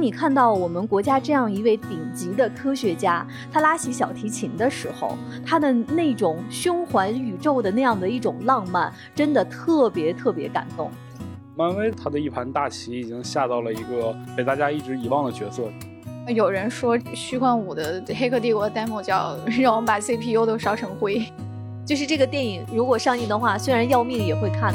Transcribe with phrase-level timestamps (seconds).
[0.00, 10.90] 当你看到我们国家这样一位顶级的科学家，他拉起小提琴的时候，他的那种胸怀宇宙的那样的一种浪漫，真的特别特别感动。
[11.54, 15.64] 漫威他的一盘大棋已经下到了一个被大家一直遗忘的角色。
[16.28, 21.22] 有人说虚幻五的《黑客帝国》demo 叫让我们把 CPU 都烧成灰，
[21.84, 24.72] 就是这个电影如果上映的话，虽然要命也会看。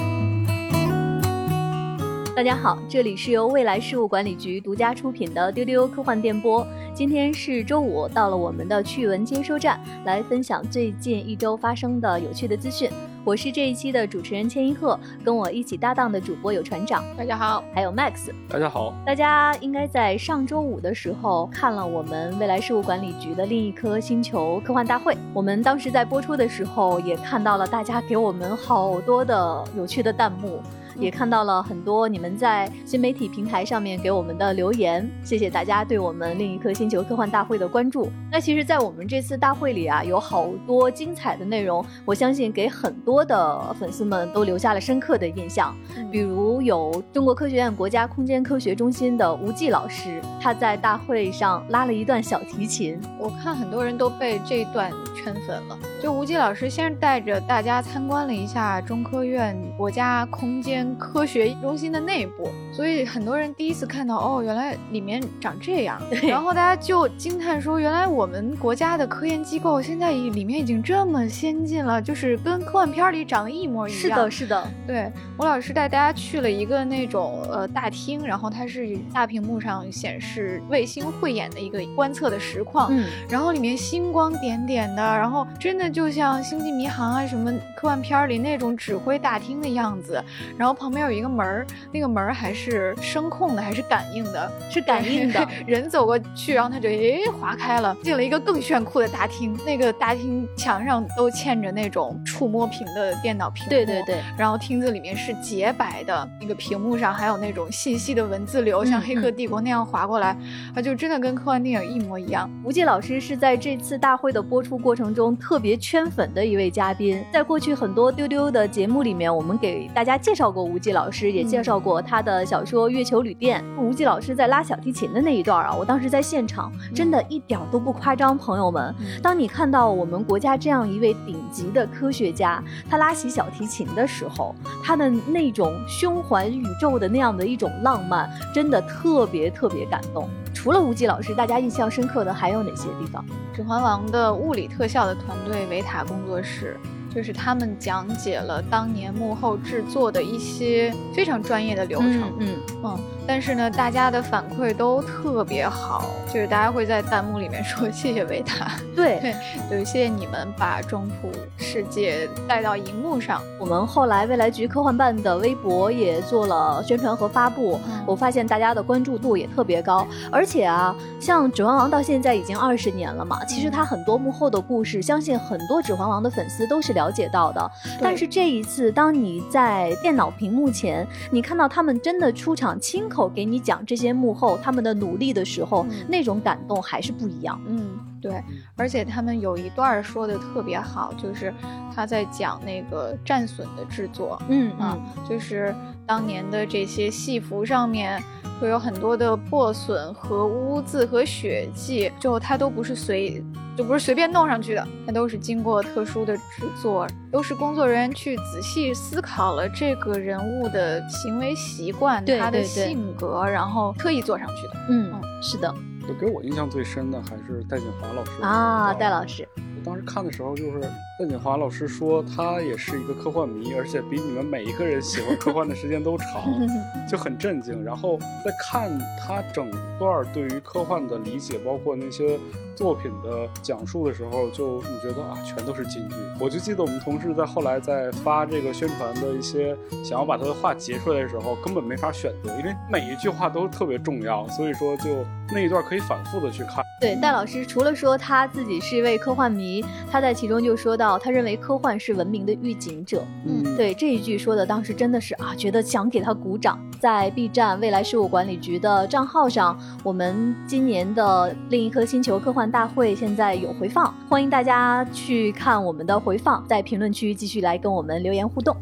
[2.35, 6.67] 大家好，这里是由未来事务管理局独家出品的丢丢科幻电波。
[6.93, 12.89] 今天是周五，到了我们的趣闻接收站，来分享最近一周发生的有趣的资讯。
[13.23, 18.93] 我是这一期的主持人千一鹤，跟我一起搭档的主播有船长，大家好；还有 Max，大家好。
[19.05, 25.15] 大家应该在上周五的时候看了我们未来事务管理局的另一颗星球科幻大会。
[25.33, 30.61] 我们当时在播出的时候，也看到了大家给我们好多的有趣的弹幕。
[30.97, 38.09] 也看到了很多你们在新媒体平台上面给我们的留言，谢谢大家对我们另一颗星球科幻大会的关注。
[38.31, 45.75] 那其实，在我们这次大会里啊，有好多精彩的内容，我相信给很多的粉丝们都留下了深刻的印象。
[46.11, 55.77] 比如有中国科学院国家空间科学中心的吴季老师，他在大会上拉了一段小提琴，我看很多人都被这一段圈粉了。
[56.01, 60.84] 就吴季老师先带着大家参观了一下中科院国家空间。
[60.97, 73.99] 科学中心的内部，所以很多人第一次看到哦，原来里面长这样，然后大家就惊叹说，原来我们国家的科研机构现在里面已经这么先进了，就是跟科幻片里长得一模一样。
[73.99, 74.67] 是的，是的。
[74.85, 90.23] 对，吴老师带大家去了一个那种呃大厅，然后它是大屏幕上显示卫星汇演的一个观测的实况，嗯，然后里面星光点点的，然后真的就像星际迷航啊什么科幻片里那种指挥大厅的样子，
[90.55, 90.74] 然后。
[90.75, 94.51] 旁边有一个门儿，那个门儿还是声控的，还是感应的？
[94.69, 95.47] 是感应的。
[95.65, 99.57] 人走过去，然后他就诶划开了，进了一个更炫酷的大厅。
[99.65, 103.69] 那个大厅墙上都嵌着那种触摸屏的电脑屏幕。
[103.69, 104.21] 对对对。
[104.37, 110.35] 然后厅子里面是洁白的，那个屏幕上还有那种信息的文字流，像《黑客帝国》那样划过来，
[110.75, 112.49] 啊，就真的跟科幻电影一模一样。
[112.63, 117.23] 吴杰老师是在这次大会的播出过程中特别圈粉的一位嘉宾。
[117.31, 120.64] 在过去很多丢丢的节目里面，我们给大家介绍过。
[120.65, 123.63] 吴忌老师也介绍过他的小说《月球旅店》。
[123.81, 128.35] 吴忌老师在拉小提琴的那一段啊，我当时在现场，真的一点都不夸张。
[128.37, 140.29] 朋友们，当你看到我们国家这样一位顶级的科学家，他拉起小提琴的时候，他的那种胸怀宇宙的那样的一种浪漫，真的特别特别感动。
[140.53, 143.23] 除了吴忌老师，大家印象深刻的还有哪些地方？
[143.55, 146.77] 《指环王》的物理特效的团队维塔工作室。
[147.15, 152.97] 就是他们讲解了当年幕后制作的一些非常专业的流程，嗯嗯。
[153.27, 159.19] 但是呢，大家的反馈都特别好，就是大家会在弹幕里面说谢谢维塔，对
[159.67, 163.41] 对，谢谢你们把中土世界带到荧幕上。
[163.59, 170.07] 我们后来未来局科幻办的微博也做了宣传和发布，我发现大家的关注度也特别高。
[170.31, 177.71] 而且啊，像《指环王》到现在已经二十年了嘛，其实它很多幕后的故事，相信很多《指环王》的粉丝都是了解到的。
[177.99, 183.09] 但是这一次，当你在电脑屏幕前，你看到他们真的出场亲。
[183.15, 187.57] 口给你讲这些幕后他们的努力的时候，那种感动还是不一样。
[187.65, 188.43] 嗯，对，
[188.75, 191.53] 而且他们有一段说的特别好，就是
[191.95, 194.37] 他在讲那个战损的制作。
[194.49, 194.97] 嗯啊，
[195.29, 195.73] 就是
[196.05, 198.21] 当年的这些戏服上面
[198.59, 203.41] 会有很多的破损和污渍和血迹，就他都不是随。
[203.77, 206.43] 就不是随便弄上去的，它都是经过特殊的制
[206.81, 214.73] 作，都是工作人员去仔细思考了这个人物的行为习惯、他的性格，然后特意做上去的。
[214.89, 215.73] 嗯，是的。
[216.07, 219.47] 就给我印象最深的还是戴锦华老师啊，戴老师。
[219.57, 220.79] 我当时看的时候就是。
[221.17, 226.43] 戴锦华老师说，他也是一个科幻迷，而且比你们每一个人喜欢科幻的时间都长，
[227.09, 227.83] 就很震惊。
[227.83, 232.37] 然后在看他整段对于科幻的理解，包括那些
[232.75, 236.15] 作品的讲述的时候，就你觉得啊，全都是金句。
[236.39, 246.83] 我就记得我们同事在后来在发这个宣传的一些想要把他的话截出来的时候，根本没法选择，因为每一句话都特别重要，所以说就那一段可以反复的去看。
[247.01, 251.17] 对，戴老师除了说他自己是一位科幻迷，他在其中就说到。
[251.17, 253.23] 他认为科幻是文明的预警者。
[253.45, 256.79] 嗯，对这一句说的，当时真的是啊，觉得想给他鼓掌。
[256.99, 268.75] 在 B 站未来事务管理局的账号上，我们今年的另一颗星球科幻大会现在有回放，欢迎大家去看我们的回放，在评论区继续来跟我们留言互动。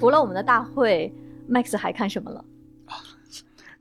[0.00, 1.12] 除了我们的大会
[1.48, 2.44] ，Max 还看什么了？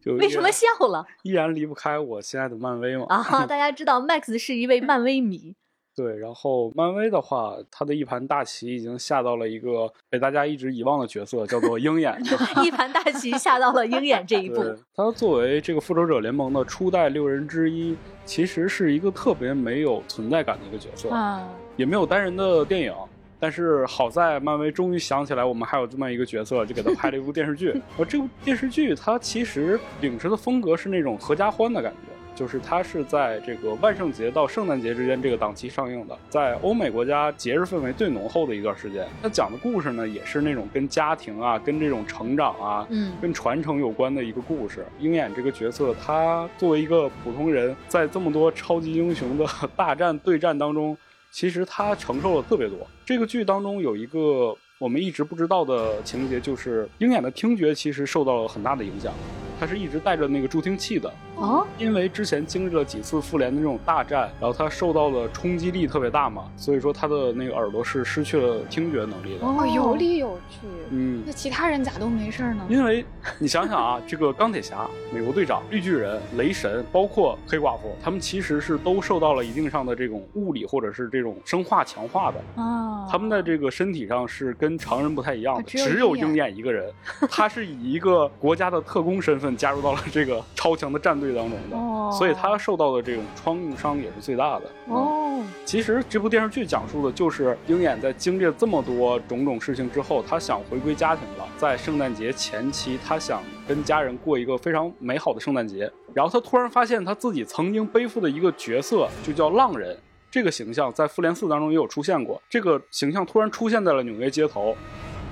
[0.03, 1.05] 就为什么笑了？
[1.23, 3.05] 依然离不开我心爱的漫威嘛。
[3.09, 5.55] 啊，大家知道 Max 是一位漫威迷。
[5.95, 12.17] 对，然后漫威的话，他的一盘大棋已经下到了一个被大家一直遗忘的角色，叫做鹰眼。
[12.63, 14.63] 一盘大棋下到了鹰眼这一步。
[14.95, 22.93] 他作为这个复仇者联盟的初代六人之一，其实是一个特别没有存在感的一个角色，啊，也没有单人的电影。
[23.37, 27.73] 但是好在漫威终于想起来，我们还有这么一个角色，就给他拍了一部电视剧。
[27.97, 32.10] 而这部电视剧，它其实秉持的风格是那种合家欢的感觉。
[32.41, 39.07] 就是它是在这个万圣节到圣诞节之间这个档期上映的，在欧美国家节日氛围最浓厚的一段时间。
[39.21, 44.83] 它讲的故事呢，也是那种跟家庭啊、跟这种成长啊、嗯、跟传承有关的一个故事。
[44.97, 49.45] 鹰眼这个角色，他作为一个普通人，在这么多超级英雄的
[49.77, 50.97] 大战对战当中，
[51.29, 52.79] 其实他承受了特别多。
[53.05, 59.13] 这个剧当中有一个我们一直不知道的情节，就是鹰眼的听觉其实受到了很大的影响。
[59.61, 69.45] 他是一直带着那个助听器的哦，因为之前经历了几次复联的那种大战，然后他受到的冲击力特别大嘛，所以说他的那个耳朵是失去了听觉能力的。
[69.45, 70.67] 哦，有理有据。
[70.89, 72.65] 嗯，那其他人咋都没事呢？
[72.69, 73.05] 因为
[73.37, 83.07] 你想想啊， 这个钢铁侠、美国队长、绿巨人、雷神，包括黑寡妇，他们其实是都受到了一定上的这种物理或者是这种生化强化的啊。
[83.11, 86.91] 他们的这个身体上是跟常人不太一样的，只有鹰眼一个人，
[87.29, 89.50] 他是以一个国家的特工身份。
[89.55, 94.65] 加入到了这个超强的战队当中的，所以他受到的这种创伤也是最大的。
[94.87, 101.47] 哦，其实这部电视剧讲述的就是鹰眼在经历了这么多种种事情之后，他想回归家庭了。
[101.57, 105.91] 在圣诞节前期，他想跟家人过一个非常美好的圣诞节。
[106.13, 109.97] 然后他突然发现他自己曾经背负的一个角色，就叫浪人
[110.29, 112.41] 这个形象，在复联四当中也有出现过。
[112.49, 114.75] 这个形象突然出现在了纽约街头。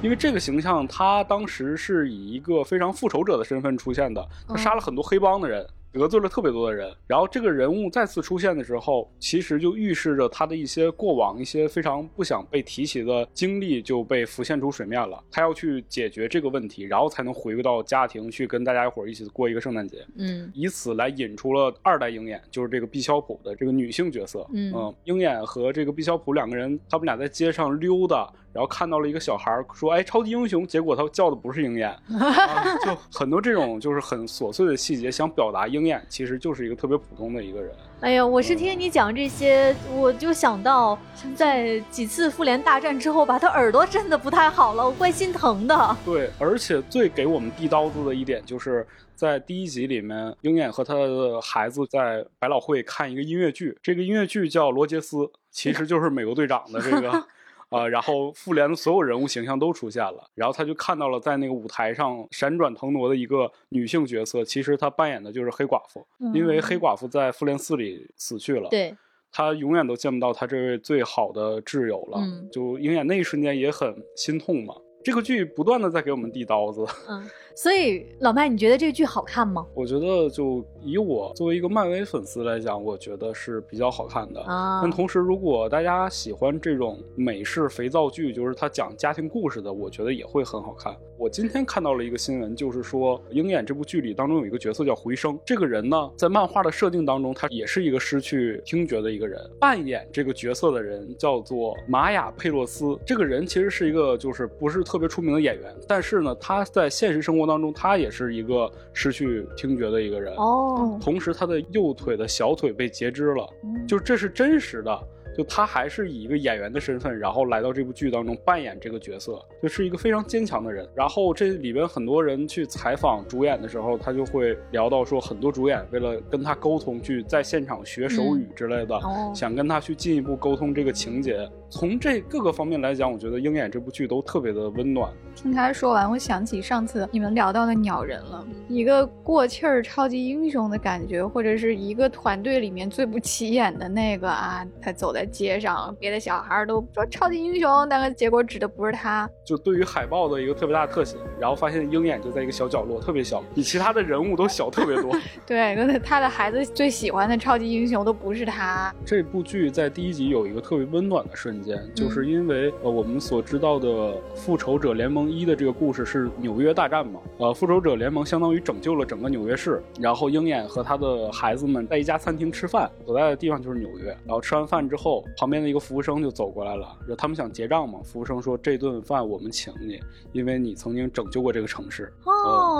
[0.01, 5.65] 因为这个形象，他当时是以一个非常复仇者的身份出现的，他杀了很多黑帮的人。
[5.91, 15.19] 得罪了特别多的人，然后这个人物再次出现的时候，其实就预示着他的一些过往、一些非常不想被提起的经历就被浮现出水面了。
[15.31, 20.05] 他要去解决这个问题，然后才能回归到家庭，去跟大家一伙儿一起过一个圣诞节。
[20.15, 24.45] 嗯，以此来引出了二代鹰眼，就是这个毕肖普的这个女性角色。
[24.53, 31.97] 嗯，鹰眼和这个毕肖普两个人，他们俩在街上溜达，然后看到了一个小孩，说：“哎，超级英雄。”结果他叫的不是鹰眼，
[32.85, 35.79] 就很多这种就是很琐碎的细节，想表达鹰。
[35.79, 37.71] 鹰眼其实就是一个特别普通的一个人。
[38.01, 40.99] 哎呀，我是听你讲这些，我就想到
[41.35, 45.97] 在几次复联大战之后把，他耳朵震的不太好了，我怪心疼的。
[46.03, 48.85] 对，而且最给我们递刀子的一点，就是
[49.15, 55.17] 在第一集里面，鹰眼和他的孩子在百老汇看一个音乐剧，这个音乐剧叫《罗杰斯》，
[55.49, 57.25] 其实就是美国队长的这个。
[57.69, 68.95] 啊，然后复联的所有人物形象都出现了，然后他就看到了在那个舞台上闪转腾挪的一个女性角色，其实她扮演的就是黑寡妇，因为黑寡妇在复联四里死去了，对，
[69.31, 72.19] 他永远都见不到他这位最好的挚友了，
[72.51, 74.73] 就鹰眼那一瞬间也很心痛嘛。
[75.01, 77.25] 这个剧不断的在给我们递刀子，嗯，
[77.55, 79.65] 所以老麦，你觉得这个剧好看吗？
[79.73, 84.81] 我觉得就以我作为一个漫威粉丝来讲，我觉得是比较好看的啊。
[84.81, 90.95] 但同时，如果大家喜欢这种美式肥皂剧，就是它讲家庭故事的，我觉得也会很好看。
[91.17, 99.37] 我今天看到了一个新闻，就是说《鹰眼》这部剧里当中有一个角色叫回声，这个人呢，在漫画的设定当中，他也是一个失去听觉的一个人。
[99.59, 110.97] 扮演这个角色的人叫做玛雅佩洛斯，这个人其实是一个就是不是特别出名的演员，但是呢，他在现实生活当中，他也是一个失去听觉的一个人哦。
[111.01, 113.47] 同时，他的右腿的小腿被截肢了，
[113.87, 114.99] 就这是真实的。
[115.37, 120.85] 就他还是以一个演员的身份，然后来到这部剧当中扮演这个角色，就是一个非常坚强的人。
[120.93, 128.99] 然后这里边很多人去采访主演的时候，他就会聊到说，很多主演为了跟他沟通，去在现场学手语之类的，
[129.33, 131.49] 想跟他去进一步沟通这个情节。
[131.69, 135.11] 从这各个方面来讲，我觉得《鹰眼》这部剧都特别的温暖。
[135.35, 149.29] 听他说完，我想起上次你们聊到的鸟人了，一个过气儿超级英雄的感觉，或者是一个团队里面最不起眼的那个啊，他走在街上，别的小孩都说超级英雄，但是结果指的不是他。
[149.45, 155.15] 就对于海报的一个特别大的特写，然后发现鹰眼就在一个小角落，特别小，比其他的人物都小特别多。
[155.45, 158.93] 对，他的孩子最喜欢的超级英雄都不是他。
[159.05, 161.58] 这部剧在第一集有一个特别温暖的瞬。
[161.93, 176.87] 就是因为呃，我们所知道的复仇者联盟一的这个故事是纽约大战嘛，呃，复仇者联盟相当于拯救了整个纽约市，然后鹰眼和他的孩子们在一家餐厅吃饭，所在的地方就是纽约，然后吃完饭之后，旁边的一个服务生就走过来了，
[177.17, 179.99] 他们想结账嘛，服务生说这顿饭我们请你，
[180.31, 182.11] 因为你曾经拯救过这个城市。
[182.25, 182.31] 哦，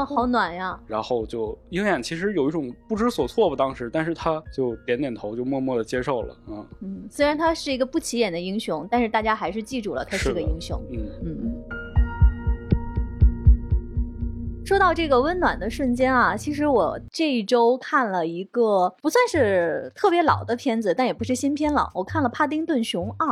[0.06, 0.80] 好暖呀！
[0.88, 6.38] 然后就鹰眼其实有一种不知所措吧，当时，但是他就点点头，就默默的接受了。
[6.48, 10.82] 嗯嗯，虽然他是一个不起眼的英雄，但是大家还是记住了他是个英雄。
[10.92, 11.79] 嗯嗯。
[14.70, 21.90] 说到这个温暖的瞬间啊，其实我这一周看了一个不算是特别老的片子，但也不是新片了。
[21.96, 23.28] 我看了《帕丁顿熊二》，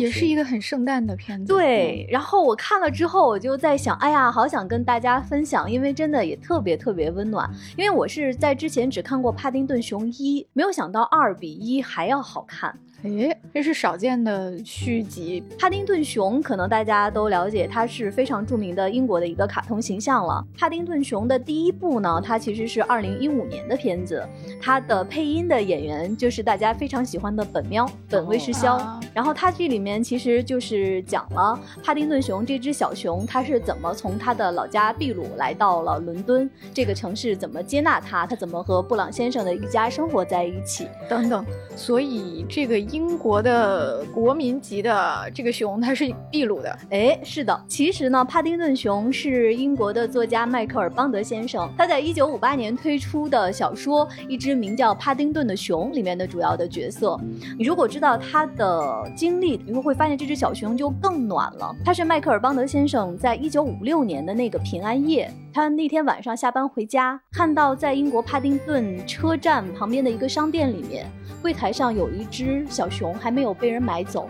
[0.00, 1.52] 也是一个很圣诞的片子。
[1.52, 7.46] 对，然后我看了之后，我就在想，哎呀，好想跟大家分享，因为真的也特别特别温暖。
[7.76, 12.74] 因为我是在之前只看过《帕丁顿熊一》，没有想到二比一还要好看。
[13.04, 15.40] 哎，这是少见的续集。
[15.56, 20.44] 帕丁顿熊可能大家都了解，它是非常著名的英国的一个卡通形象了。
[20.58, 24.26] 帕丁顿熊的第一部呢，它其实是二零一五年的片子，
[24.60, 29.00] 它的配音的演员就是大家非常喜欢的本喵本威士肖。
[29.14, 41.46] 然后它这里面其实就是讲了帕丁顿熊这只小熊，它是怎么从它的老家秘鲁来到了伦敦这个城市，怎么接纳它，它怎么和布朗先生的一家生活在一起等等。
[41.76, 42.87] 所以这个。
[42.90, 46.78] 英国的国民级的这个熊，它是秘鲁的。
[46.90, 47.64] 哎，是的。
[47.68, 57.18] 其实呢，帕丁顿熊是英国的作家迈克尔邦德先生他在一九五八年推出的小说《一只名叫帕丁顿的熊》里面的主要的角色。
[57.58, 61.74] 你如果知道他的经历，你会会发现这只小熊就更暖了。
[61.84, 71.06] 他是迈克尔邦德先生在一九五六年的那个平安夜，他那天晚上下班回家，看到在英国帕丁顿车站旁边的一个商店里面，
[71.42, 72.66] 柜台上有一只。
[72.78, 74.28] 小熊还没有被人买走，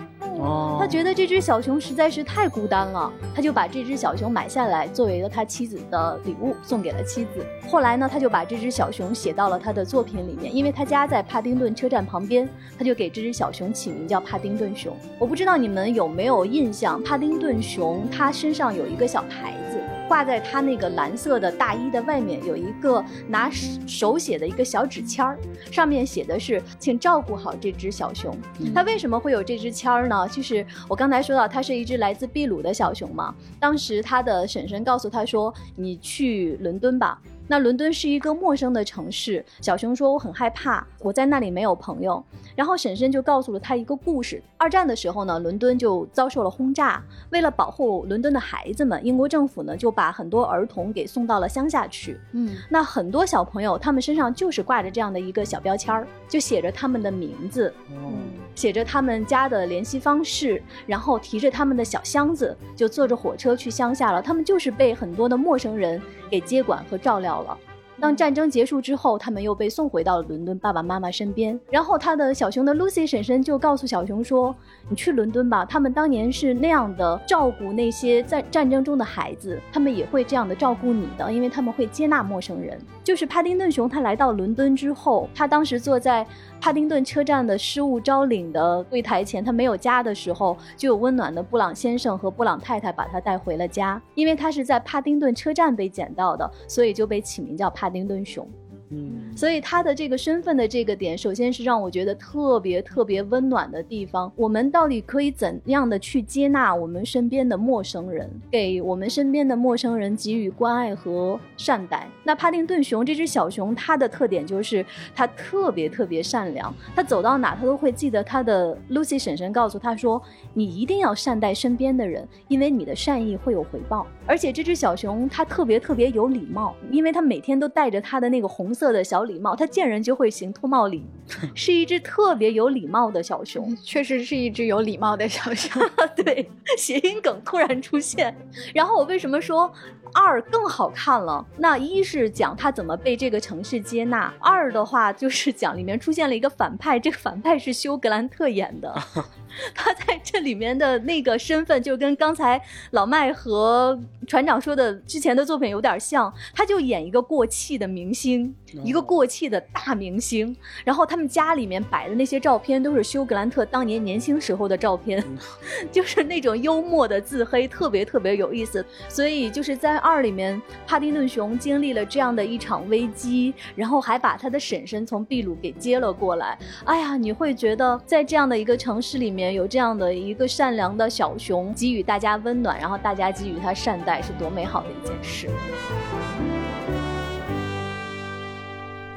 [0.81, 7.45] 他觉得这只小熊实在是太孤单了，他就把这只小熊买下来，作为了他妻子的礼物送给了妻子。
[7.69, 14.97] 后来呢，他就把这只小熊写到了他的作品里面，因为他家在帕丁顿车站旁边，他就给这只小熊起名叫帕丁顿熊。
[15.19, 19.79] 我不知道你们有没有印象，帕丁顿熊它身上有一个小牌子。
[20.09, 23.51] 挂在他那个蓝色的大衣的外面有一个拿
[23.87, 25.39] 手写的一个小纸签儿，
[25.71, 28.35] 上面写的是“请照顾好这只小熊”。
[28.75, 30.27] 他为什么会有这只签儿呢？
[30.29, 33.35] 就是我刚才说到，它是一只来自秘鲁的小熊嘛。
[33.61, 42.23] 当时他的婶婶告诉他说：“你去伦敦吧。”那伦敦是一个陌生的城市，小熊说我很害怕，我在那里没有朋友。
[42.55, 52.21] 然后婶婶就告诉了他一个故事：二战的时候呢，伦敦就遭受了轰炸，为了保护伦敦的孩子们，英国政府呢就把很多儿童给送到了乡下去。
[52.33, 58.29] 嗯，那很多小朋友他们身上就是挂着这样的一个小标签儿，就写着他们的名字，嗯，
[58.59, 64.21] 写着他们家的联系方式，然后提着他们的小箱子，就坐着火车去乡下了。
[64.21, 67.41] 他们就是被很多的陌生人给接管和照料。
[67.43, 67.57] 了。
[68.01, 71.59] 当战争结束之后，他们又被送回到了伦敦爸爸妈妈身边。
[71.69, 74.55] 然后他的小熊的 Lucy 婶婶就告诉小熊说
[74.89, 86.25] ：“你去伦敦吧，他们当年是那样的照顾那些在战争中的孩子，他们也会这样的照顾你的，因为他们会接纳陌生人。”就是帕丁顿熊，他来到伦敦之后，他当时坐在
[86.61, 94.01] 帕丁顿车站的失物招领的柜台前，他没有家的时候，就有温暖的布朗先生和布朗太太把他带回了家。
[94.15, 98.47] 因为他是在帕丁顿车站被捡到的，所以就被起名叫帕丁顿熊。
[98.91, 104.33] 嗯，所以他的这个身份的这个点，首先是让我觉得特别特别温暖的地方。
[104.35, 112.09] 我们到底可以怎样的去接纳我们身边的陌生人，给我们身边的陌生人给予关爱和善待？
[112.25, 114.83] 那帕丁顿熊这只小熊，它的特点就是
[115.15, 120.23] 它特别特别善良，它走到哪它都会记得它的 Lucy 婶婶告诉他说
[120.55, 128.73] ：“你一定要善待身边的人，因为你的善意会有回报。”而且这只小熊它特别特别有礼貌，因为它每天都带着它的那个红。
[128.79, 131.05] 色的小礼帽，它见人就会行脱帽礼，
[131.57, 135.83] 是一只特别有礼貌的小熊，确实是一只有礼貌的小熊。
[136.15, 138.35] 对，谐音梗突然出现。
[138.73, 139.71] 然后我为什么说
[140.15, 141.45] 二更好看了？
[141.57, 148.95] 那一是讲他怎么被这个城市接纳，二的话就是讲里面出现了一个反派，这个反派是休格兰特演的。
[149.75, 152.61] 他在这里面的那个身份就跟刚才
[152.93, 160.57] 老麦和船长说的之前的作品有点像，他就演一个过气的明星，一个过气的大明星。
[160.85, 165.23] 然后他们家里面摆的那些照片都是休格兰特当年年轻时候的照片，
[165.91, 168.85] 就是那种幽默的自黑，特别特别有意思。
[169.09, 176.57] 所以就是在二里面，帕丁顿熊经历了这样的一场危机，然后还把他的婶婶从秘鲁给接了过来。
[176.85, 179.49] 哎呀，你会觉得在这样的一个城市里面。
[179.49, 185.49] 有这样的一个善良的小熊，给予大家温暖，然后大家给予他善待，是多美好的一件事。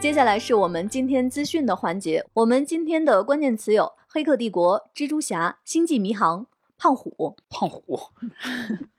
[0.01, 6.39] 接下来是我们今天资讯的环节，我们今天的关键词有《黑客帝国》《蜘蛛侠》《星际迷航》
[6.75, 7.13] 《胖虎》。
[7.51, 7.99] 胖虎。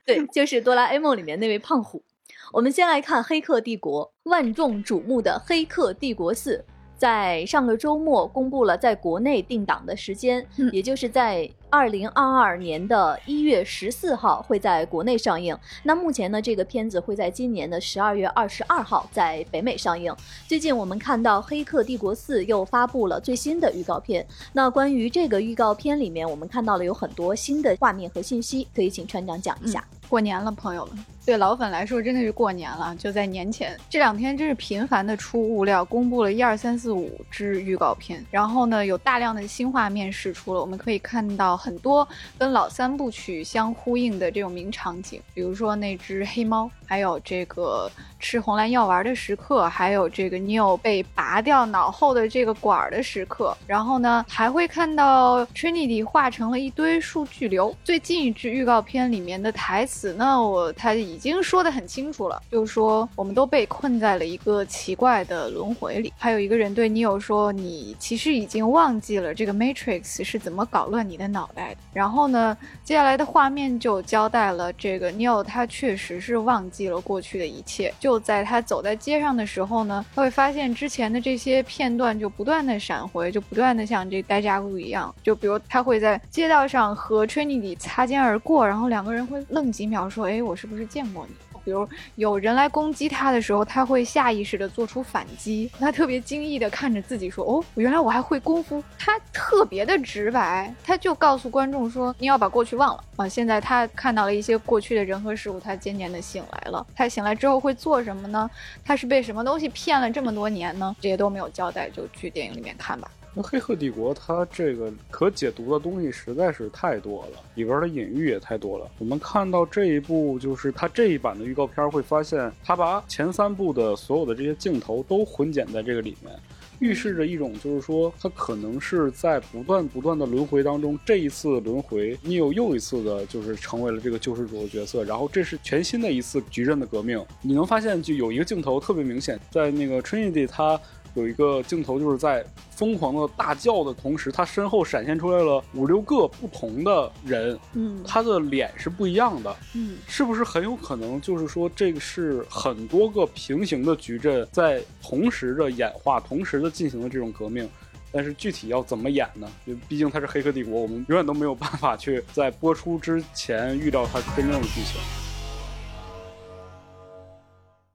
[0.06, 2.04] 对，就是哆啦 A 梦里面那位胖虎。
[2.52, 6.64] 我们先来看《黑客帝国》，万众瞩目的《黑客帝国四》。
[7.02, 15.58] 在上个周末公布了在国内定档的时间，也就是在二零二二年的一月十四号会在国内上映。
[15.82, 20.14] 那目前呢，这个片子会在今年的十二月二十二号在北美上映。
[20.46, 24.24] 最近我们看到《黑客帝国四》又发布了最新的预告片。
[24.52, 29.84] 那关于这个预告片里面，我们看到了有很多新的画面和信息，可以请船长讲一下。
[30.08, 31.11] 过年了，朋友们。
[31.24, 32.96] 对老粉来说，真的是过年了。
[32.96, 38.24] 就在年前，这两天真是频繁的出物料，公布了一二三四五支预告片。
[38.28, 47.88] 然后呢，有大量的新画面释出了，我们可以看到很多跟老三部曲相呼应的这种名场景，比如说那只黑猫，还有这个
[48.18, 53.56] 吃红蓝药丸的时刻，还有这个 Neo 被拔掉脑后的这个管的时刻。
[53.64, 57.72] 然后呢，还会看到 Trinity 化成了一堆数据流。
[57.84, 60.92] 最近一支预告片里面的台词呢，我它。
[61.12, 66.12] 已经说得很清楚了，就是说我们都被困在了一个奇怪的轮回里。
[66.16, 77.92] 还有一个人对 Neo 说：“你其实已经忘记了这个 Matrix 是怎么搞乱你的脑袋的。”然后呢，接下来的画面就交代了这个 Neo 他确实是忘记了过去的一切。
[78.00, 85.14] 就在他走在街上的时候呢，他会发现之前的这些片段就不断的闪回，就不断的像这呆家务一样。
[85.22, 95.68] 就比如他会在街道上和 Trinity 擦肩而过，然后两个人会愣几秒，说：“哎，我是不是见？”见过你，比如有人来攻击他的时候，他会下意识的做出反击。
[95.80, 106.86] 他特别惊异的看着自己说：“哦，原来我还会功夫。”他特别的直白，他就告诉观众说：“你要把过去忘了啊！”现在他看到了一些过去的人和事物，他渐渐的醒来了。
[106.94, 108.48] 他醒来之后会做什么呢？
[108.84, 110.94] 他是被什么东西骗了这么多年呢？
[111.00, 113.10] 这些都没有交代，就去电影里面看吧。
[113.34, 118.90] 那《黑客帝国》它这个可解读的东西实在是太多了，里边的隐喻也太多了。
[118.98, 126.34] 我们看到这一部，就是它这一版的预告片，会发现它把前三部的所有的这些镜头都混剪在这个里面，
[126.78, 137.24] 预示着一种就是说，它可能是在不断不断的轮回当中，这一次轮回，你有又一次的，就是成为了这个救世主的角色，然后这是全新的一次矩阵的革命。
[137.40, 140.78] 你能发现，就有一个镜头特别明显，在那个 Trinity 它。
[141.14, 157.68] 有一个镜头，就是在疯狂的大叫的同时，他身后闪现出来了五六个不同的人，嗯，他的脸是不一样的，嗯，是不是很有可能就是说这个是很多个平行的矩阵在同时的演化，同时的进行的这种革命？
[158.14, 159.50] 但是具体要怎么演呢？
[159.66, 165.00] 就毕竟它是《黑客帝国》，我们永远都没有办法去在播出之前预料它真正的剧情。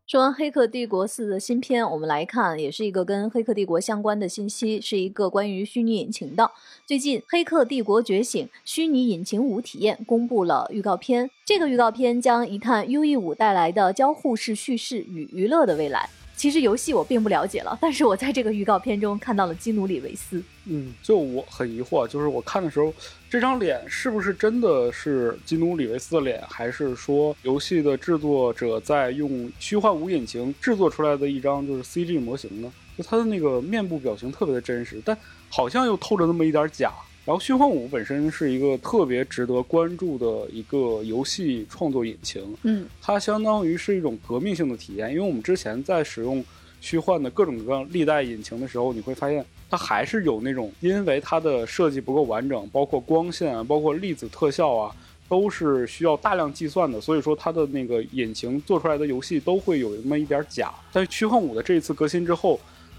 [0.08, 6.50] 说完《黑客帝国四》的新片，我们来看，也是一个跟《黑客帝国》相关的信息，是一个关于虚拟引擎的。
[6.86, 16.10] 最近，《黑客帝国：觉醒》虚拟引擎五体验公布了预告片，这个预告片将一探 UE 五带来的交互式叙事与娱乐的未来。
[16.38, 20.42] 其实游戏我并不了解了，但是我在这个预告片中看到了基努里维斯。
[20.66, 22.94] 嗯，就我很疑惑，就是我看的时候，
[23.28, 32.72] 这张脸是不是真的是基努里维斯的脸，还是说游戏的制作者在用虚幻五引擎制作出来的一张就是 CG 模型呢？
[32.96, 35.18] 就他的那个面部表情特别的真实，但
[35.50, 36.92] 好像又透着那么一点假。
[37.28, 45.10] 然后，虚幻五本身是一个特别值得关注的一个游戏创作引擎，嗯，它相当于是一种革命性的体验。
[45.10, 46.42] 因为我们之前在使用
[46.80, 54.96] 虚幻的各种各样历代引擎的时候，你会发现它还是有那种，因为它的设计不够完整，包括光线啊，包括粒子特效啊，
[55.28, 60.74] 都是需要大量计算的，所以说它的那个引擎做出来的游戏都会有那么一点假。
[60.94, 62.58] 但虚幻五的这一次革新之后。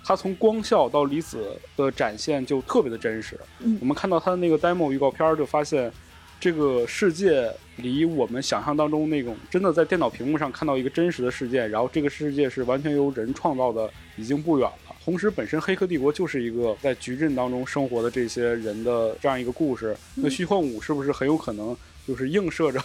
[0.08, 3.38] 它从光效到离子的展现就特别的真实。
[3.58, 5.92] 嗯，我们看到它的那个 demo 预告片，就发现
[6.40, 14.96] 这个世界离我们想象当中那种真的在电脑屏幕上看到一个真实的世界，然后这个世界是完全由人创造的，已经不远了。
[15.04, 19.94] 同时，本身《黑客帝国》就是一个在矩阵当中生活的这些人的这样一个故事。
[20.14, 22.80] 那虚幻五是不是很有可能就是映射着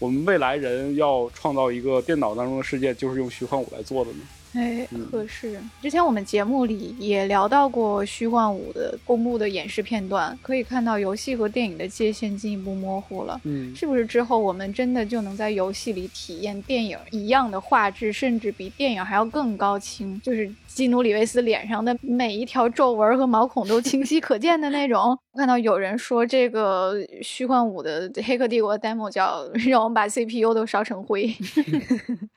[0.00, 4.18] 我们未来人要创造一个电脑当中的世界，就是用虚幻五来做的呢？
[4.54, 5.58] 哎，合适。
[5.82, 13.40] 之前我们节目里也聊到过虚幻五的公布的演示片段，可以看到游戏和电影的界限进一步模糊了。
[13.44, 20.20] 嗯，是不是之后我们真的就能在游戏里体验电影一样的画质，甚至比电影还要更高清？
[20.20, 25.18] 就是基努里维斯脸上的每一条皱纹和毛孔都清晰可见的那种。
[25.32, 31.34] 我 看到有人说这个虚幻五的黑客帝国 demo 叫让我们把 CPU 都烧成灰。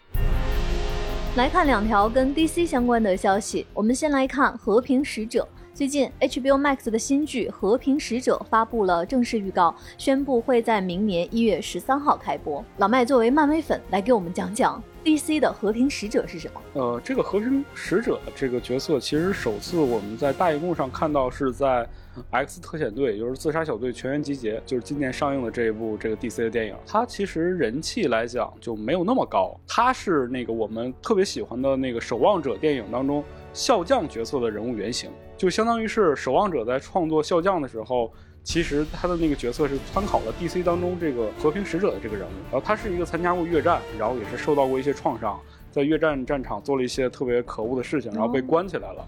[1.38, 3.68] 来看两条跟 DC 相关的消息。
[3.72, 12.66] 我们先来看《和平使者》，最近 HBO Max 的新剧《和平使者》发布了正式预告，宣布会在明年一月十三号开播。
[12.78, 16.60] 老麦作为漫威粉，来给我们讲讲 DC 的和平使者是什么？
[16.74, 21.68] 呃，这个和平使者这个角色，其实首次我们在大荧幕上看到是在
[22.32, 26.76] 《X 特遣队》，也就是自杀小队全员集结，就是今年上映的这一部这个 DC 的电影。
[26.86, 35.10] 它其实人气来讲就没有那么高，它是那个我们特别喜欢的那个守望者电影当中笑匠角色的人物原型。
[35.38, 38.12] 就相当于是守望者在创作笑匠的时候，
[38.44, 42.32] 其实他的那个角色是参考了 DC 当中这个和平使者的这个人物。
[42.52, 49.06] 然后他是一个参加过越战，然后也是受到过一些创伤，在越战战场做了一些特别可恶的事情，然后被关起来了。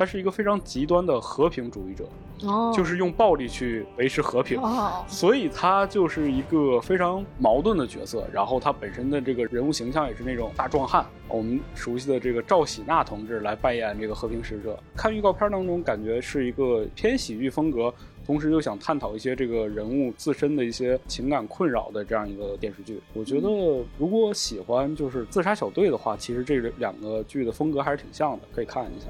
[0.00, 2.08] 他是一个非常极端的和平主义者，
[2.46, 8.26] 哦，就是用暴力去维持和平，哦，所以他就是一个非常矛盾的角色。
[8.32, 14.78] 然后他本身的这个人物形象也是那种大壮汉，我们熟悉的这个赵喜娜同志来扮演这个和平使者。
[14.96, 17.92] 看预告片当中，感觉是一个偏喜剧风格，
[18.24, 22.98] 同时又想探讨一些这个人物自身的一些情感困扰的这样一个电视剧。
[23.12, 23.50] 我觉得
[23.98, 29.08] 如果喜欢就是自杀小队的话，其实这两个剧的风格还是挺像的，可以看一下。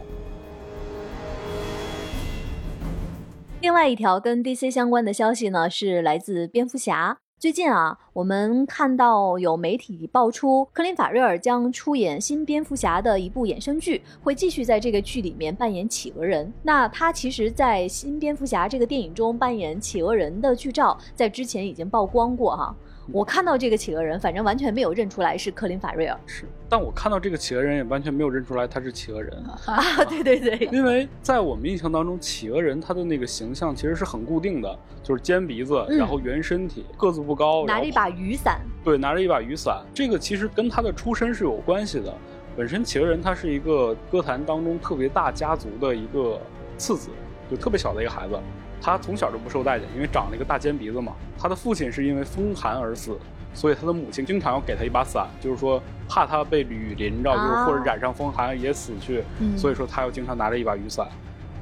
[3.61, 7.19] 另外一条跟 DC 相关的消息呢，是来自蝙蝠侠。
[7.39, 16.51] 最近啊，我们看到有媒体爆出，科林·法瑞尔将出演新蝙蝠侠的一部衍生剧，会继续在这个剧里面扮演企鹅人。
[16.63, 22.75] 那他其实，在新蝙蝠侠这个电影中扮演企鹅人的剧照，在之前已经曝光过哈。
[23.13, 26.17] 我看到这个企鹅人，反正完全没有认出来是克林·法瑞尔。
[26.27, 29.33] 是，但我看到这个企鹅人也完全没有认出来他是企鹅人
[29.67, 30.05] 啊！
[30.09, 38.61] 对对对，因为在我们印象当中，企鹅人他的那个形象其实是很固定的，就是尖鼻子，然后圆身体，个子不高，拿着一把雨伞。
[38.85, 42.15] 对，拿着一把雨伞，这个其实跟他的出身是有关系的。
[42.57, 46.39] 本身企鹅人他是一个歌坛当中特别大家族的一个
[46.77, 47.09] 次子，
[47.51, 48.39] 就特别小的一个孩子。
[48.81, 51.13] 他从小就不受待见，因为长了一个大尖鼻子嘛。
[51.39, 53.19] 他的父亲是因为风寒而死，
[53.55, 59.23] 所以他的母亲经常要给他一把伞，就是说怕他被雨淋着，就是或者染上风寒也死去。
[59.57, 61.07] 所以说他要经常拿着一把雨伞。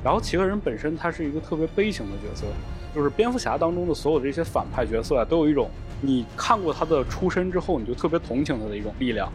[0.04, 2.46] 然后企鹅人本身他是一个特别悲情的角色，
[2.94, 5.68] 就是蝙蝠侠当中的所有这些反派角色啊，都有一种
[6.00, 9.28] 你看过他的出身之后，你就特别同情他的一种力量。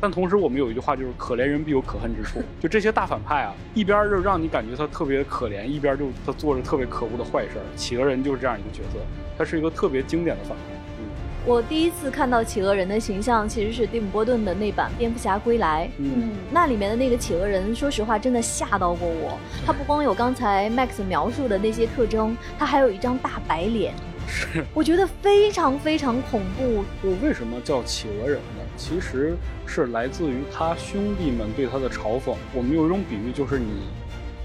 [0.00, 2.42] 但同时，我们有一句话，就是可怜人必有可恨之处。
[2.58, 7.58] 就这些大反派啊，一边就让你感觉他特别可怜，一边就他做着特别可恶的坏事。
[7.76, 8.98] 企鹅人就是这样一个角色，
[9.36, 10.64] 他是一个特别经典的反派。
[10.98, 11.04] 嗯，
[11.44, 15.86] 我第一次看到企鹅人的形象，其实是蒂姆·波顿的那版《蝙蝠侠归来》。
[15.98, 19.38] 嗯，那里面的那个企鹅人，说实话，真的吓到过我。
[19.66, 23.92] 他不光有刚才 Max 描述的那些特征，他还有一张大白脸。
[24.26, 26.84] 是，我觉得非常非常恐怖。
[27.02, 28.59] 就为什么叫企鹅人呢？
[28.80, 32.34] 其实是来自于他兄弟们对他的嘲讽。
[32.54, 33.88] 我们有一种比喻，就是你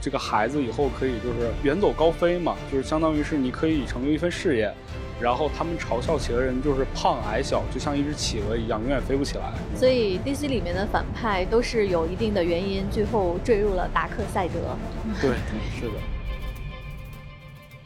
[0.01, 4.69] 这个孩子以后可以就是远走高飞嘛，就是相当于是你可以成就一份事业。
[5.21, 9.53] 然后他们嘲笑企鹅人就是胖矮小，就像一只企鹅一样，永远飞不起来。
[9.73, 14.75] 所以 DC 里面的反派都是有一定的原因，最后坠入了达克赛德。
[15.21, 15.29] 对，
[15.79, 15.93] 是的。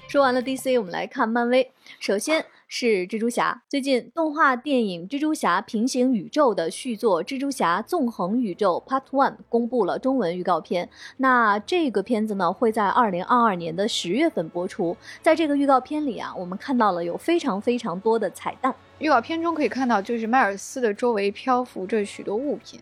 [0.08, 1.70] 说完了 DC，我们来看漫威。
[2.00, 10.88] 首先是蜘蛛侠，最近动画电影《蜘蛛侠：平行宇宙》的续作《蜘蛛侠：纵横宇宙 Part One》公布了中文预告片。
[11.18, 14.96] 那这个片子呢，会在二零二二年的十月份播出。
[15.24, 18.76] 在这个预告片里啊，我们看到了有非常非常多的彩蛋。
[19.00, 22.80] 预告片中可以看到，就是迈尔斯的周围漂浮着许多物品。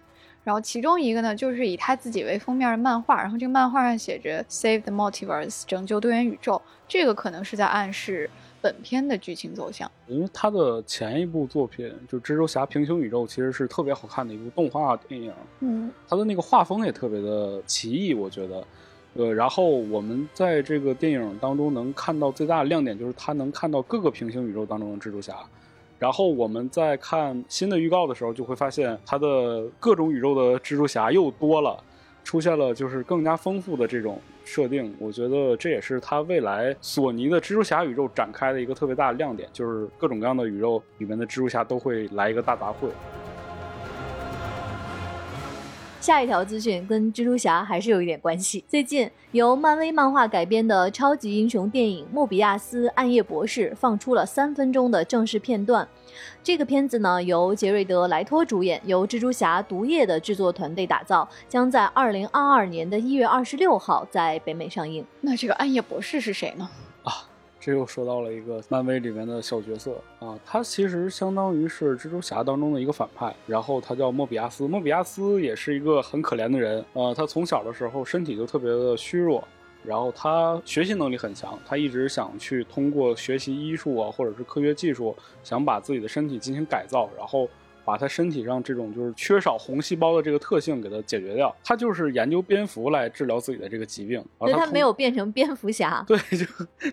[0.48, 6.62] 然后其中一个呢，就是以他自己为封面的漫画，然后这个漫画上写着 “Save the Multiverse”，拯救多元宇宙。
[6.88, 8.30] 这个可能是在暗示
[8.62, 9.92] 本片的剧情走向。
[10.08, 18.66] 因为他的前一部作品就《蜘蛛侠：平行宇宙》其实是特别好看的一部动画电影，嗯，他的那个画风也特别的奇异，我觉得。
[19.16, 25.36] 呃，然后我们在这个电影当中能看到最大的亮点就是他能看到各个平行宇宙当中的蜘蛛侠。
[26.00, 31.78] 然后我们在看新的预告的时候，就会发现它的各种宇宙的蜘蛛侠又多了，
[32.24, 34.96] 出现了就是更加丰富的这种设定。
[35.00, 42.90] 我觉得这也是它未来索尼的蜘蛛侠宇宙展开的一个特别大的亮点，就是各种各样的宇宙里面的蜘蛛侠都会来一个大杂烩。
[46.00, 48.64] 下一条资讯跟蜘蛛侠还是有一点关系。
[48.68, 55.88] 最近由漫威漫画改编的超级英雄电影《莫比亚斯：暗夜博士》放出了三分钟的正式片段。
[56.42, 65.04] 这个片子呢由杰瑞德·莱托主演，由蜘蛛侠毒液的制作团队打造，将在二零二二年的一月二十六号在北美上映。
[65.22, 66.70] 那这个暗夜博士是谁呢？
[67.68, 74.66] 这又说到了一个漫威里面的小角色啊，他其实相当于是蜘蛛侠当中的一个反派，然后他叫莫比亚斯。
[74.66, 79.46] 莫比亚斯也是一个很可怜的人，呃，他从小的时候身体就特别的虚弱，
[79.84, 87.50] 然后他学习能力很强，他一直想去通过学习医术啊，或者是科学技术，想把自己的身体进行改造，然后
[87.88, 91.56] 把他身体上这种就是缺少红细胞的这个特性给他解决掉。
[91.64, 94.22] 他就是研究蝙蝠来治疗自己的这个疾病。
[94.40, 96.04] 所以他没有变成蝙蝠侠。
[96.06, 96.46] 对，就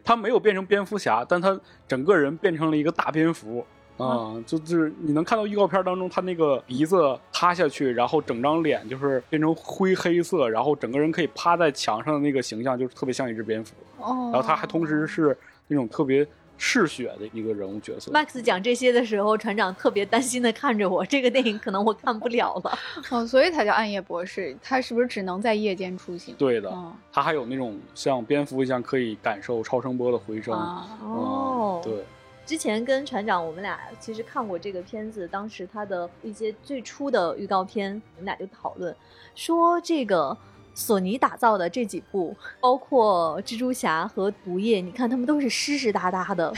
[0.04, 3.66] 他没有变成蝙蝠侠，但他整个人变成了一个大蝙蝠。
[3.96, 6.96] 啊，就就是你能看到预告片当中，他那个鼻子
[7.32, 13.74] 塌下去，然后整张脸就是变成灰黑色，然后整个人可以趴在墙上的那个形象，就是特别像一只蝙蝠。
[13.98, 15.36] 哦，然后他还同时是
[15.68, 16.26] 那种特别
[16.66, 18.10] 嗜血的一个人物角色。
[18.10, 22.78] Max 讲这些的时候，船长特别担心的看着我， 这个电影可能我看不了了。
[23.10, 26.34] 哦，所以他叫暗夜博士，他是不是只能在夜间出行？
[26.36, 26.74] 对的，
[27.12, 30.54] 他还有那种像蝙蝠一样可以感受超声波的回声。
[30.54, 32.02] 哦，对。
[32.46, 38.94] 之前跟船长，我们俩其实看过这个片子，当时他的一些最初的预告片，我们俩就讨论
[39.34, 40.36] 说，这个
[40.74, 46.52] 索尼打造的这几部，包括蜘蛛侠和毒液，你看他们都是湿湿哒哒的，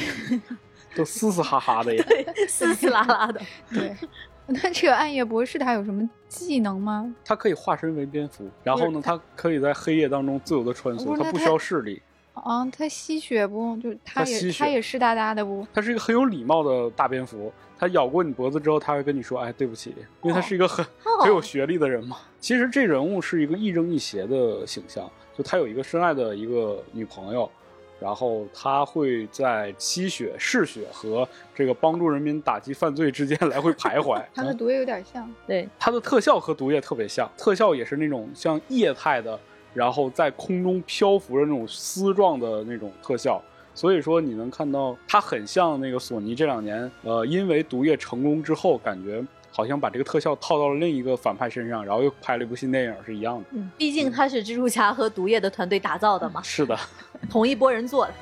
[0.96, 2.04] 都嘶嘶哈哈的呀，
[2.48, 3.40] 嘶嘶啦啦的。
[3.70, 3.94] 对，
[4.46, 7.14] 那这个暗夜博士他有什么技能吗？
[7.24, 12.00] 他可以化身为蝙蝠，然后呢，他可以在黑夜当中自由的穿梭，他不需要视力。
[12.44, 13.76] 啊，他吸血不？
[13.78, 15.66] 就他也他也湿哒哒的不？
[15.72, 20.84] 他是一个很有礼貌的大蝙蝠，他咬过你脖子之后，他会跟你说：“哎，对不起。”因为他是一个很
[21.20, 22.18] 很有学历的人嘛。
[22.38, 27.50] 其实这人物是一个亦正亦邪的形象，就他有一个深爱的一个女朋友，
[27.98, 34.22] 然后他会在吸血、嗜血和这个帮助人民打击犯罪之间 来回徘徊。
[34.34, 39.40] 他的毒液有点像，对，他的特效和毒液特别像，特效也是那种像液态的。
[39.76, 43.42] 然后在空中漂浮着那种丝状的那种特效，
[43.74, 53.44] 所以说你能看到它很像那个索尼这两年，呃，因为毒液成功之后，感觉好像把这个特效套到了另一个反派身上，然后又拍了一部新电影是一样的。
[53.50, 56.40] 嗯，毕竟它是蜘蛛侠和毒液的团队打造的嘛。
[56.42, 56.74] 是的，
[57.28, 58.14] 同一波人做的。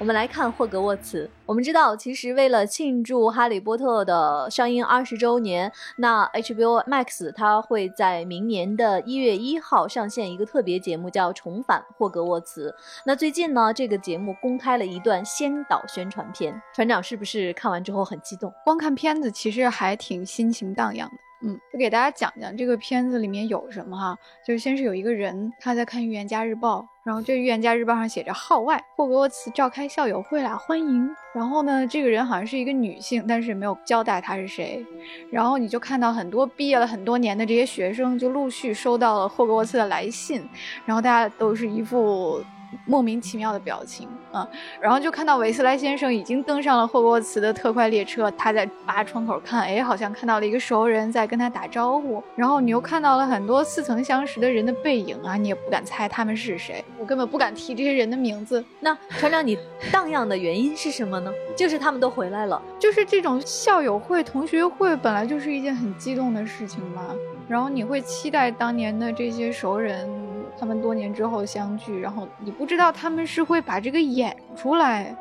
[0.00, 1.28] 我们来看霍格沃茨。
[1.44, 12.70] 我们知道，其实为了庆祝《哈利波特》的上映二十周年，那 HBO Max 它会在明年的一月一号上线一个特别节目，叫《重返霍格沃茨》。
[13.04, 16.62] 那最近呢，这个节目公开了一段先导宣传片。
[16.72, 18.52] 船长是不是看完之后很激动？
[18.64, 21.16] 光看片子其实还挺心情荡漾的。
[21.40, 24.16] 嗯，就给大家讲讲这个片子里面有什么哈。
[24.46, 26.80] 就是先是有一个人他在看《预言家日报》。
[27.08, 31.08] 然后这《预言家日报》上写着号外，霍格沃茨召开校友会啦，欢迎。
[31.34, 34.84] 然后呢，这个人好像是一个女性，但是也没有交代她是谁。
[35.30, 40.46] 然后你就看到很多毕业了很多年的这些学生，就陆续收到了霍格沃茨的来信，
[40.84, 42.44] 然后大家都是一副。
[42.84, 44.46] 莫名其妙的表情啊，
[44.80, 52.22] 然后就看到韦斯莱先生已经登上了霍格沃茨的特快列车，他在扒窗口看，哎，好像看到了一个熟人在跟他打招呼。
[52.36, 58.64] 然后你又看到了很多似曾相识的人的背影啊，你也不敢猜他们是谁，我根本不敢提这些人的名字。
[58.80, 59.58] 那船长，你
[59.90, 61.32] 荡漾的原因是什么呢？
[61.56, 67.14] 就是他们都回来了，就是这种校友会、同学会本来就是一件很激动的事情嘛。
[67.48, 70.27] 然后你会期待当年的这些熟人。
[70.58, 75.14] 他们多年之后相聚，然后你不知道他们是会把这个演出来，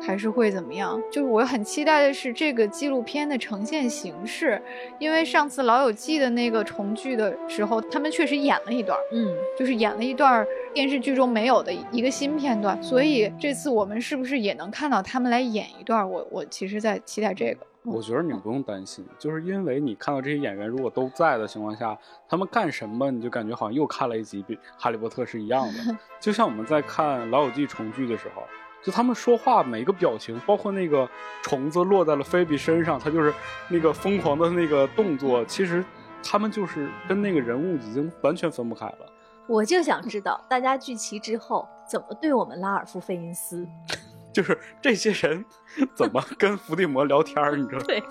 [0.00, 1.00] 还是会怎么样？
[1.10, 4.60] 就是我很期待的是这个纪录片的呈现形式，
[4.98, 16.08] 因为上次《老友记》的那个重聚的时候，他们确实演了一段，嗯，就是演了一段电视剧中没有的一个新片段，所以这次我们是不是也能看到他们来演一段？
[16.08, 17.66] 我我其实在期待这个。
[17.84, 25.96] 我觉得你不用担心，就是因为你看到这些演员如果都在的情况下，他们干什么你就感觉好像又看了一集《比哈利波特》是一样的。
[26.18, 28.42] 就像我们在看《老友记》重聚的时候，
[28.82, 31.06] 就他们说话每一个表情，包括那个
[31.42, 33.32] 虫子落在了菲比身上，他就是
[33.68, 35.84] 那个疯狂的那个动作，其实
[36.22, 38.98] 他们就是跟那个人物已经完全分不开了。
[39.46, 43.68] 我就想知道大家聚齐之后怎么对我们拉尔夫·费因斯。
[44.34, 45.42] 就是这些人
[45.94, 47.56] 怎么跟伏地魔聊天儿？
[47.56, 47.80] 你知道？
[47.86, 48.02] 对。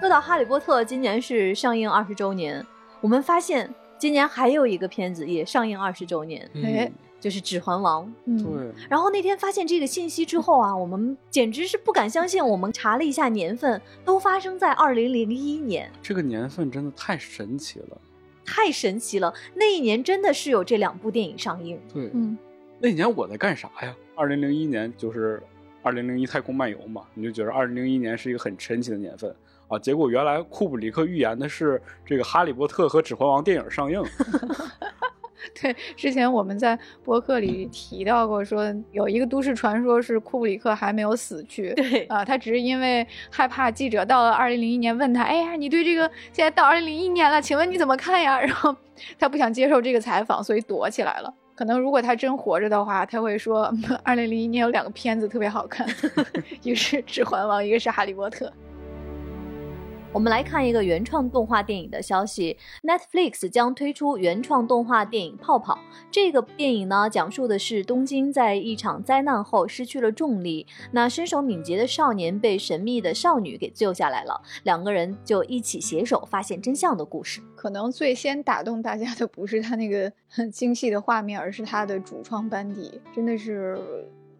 [0.00, 2.66] 说到《哈利波特》，今年是上映二十周年，
[3.00, 6.90] 我们发现今年还有一个片子也上映二十周年，哎，
[7.20, 8.12] 就是《指环王》。
[8.42, 8.72] 对。
[8.90, 12.44] 然后那天发现这个信息之后啊，我们简直是不敢相信。
[12.44, 15.88] 我们查了一下年份，都发生在二零零一年。
[16.02, 18.00] 这个年份真的太神奇了，
[18.44, 19.32] 太神奇了！
[19.54, 21.80] 那一年真的是有这两部电影上映。
[21.94, 22.36] 对，嗯。
[22.82, 23.94] 那年我在干啥呀？
[24.16, 25.40] 二零零一年就是
[25.84, 29.32] 二零零一太空漫游嘛，你就觉得二零零一年是一个很神奇的年份
[29.68, 29.78] 啊。
[29.78, 34.02] 结果原来库布里克预言的是这个《哈利波特》和《指环王》电影上映。
[35.60, 41.72] 对，之前我们在博客里 提到过，说有一个都市传说是库布里克还没有死去。
[41.74, 48.38] 对啊，他只是因为害怕记者到了二零零一年问他，哎呀，你对这个现在到二零零一年了，请问你怎么看呀？
[48.42, 48.74] 然后
[49.20, 51.32] 他不想接受这个采访，所以躲起来了。
[51.54, 55.86] 可能如果他真活着的话，他会说，二零零一年有两个片子特别好看，
[56.62, 58.46] 一个是《指环王》，一个是《哈利波特》。
[60.14, 65.74] 我们来看一个原创动画电影的消息，Netflix 将推出原创动画电影《泡泡》。
[66.10, 77.40] 这个电影呢，讲述的是东京在一场灾难后失去了重力，那身手敏捷的少年被神秘的少女给救下来了，两个人就一起携手发现真相的故事。
[77.56, 83.78] 可能最先打动大家的不是他那个很精细的画面，而是他的主创班底，真的是